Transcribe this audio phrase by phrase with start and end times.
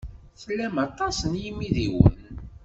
[0.41, 2.17] Tlam aṭas n yimidiwen.